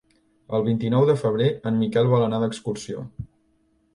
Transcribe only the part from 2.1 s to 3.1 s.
vol anar d'excursió.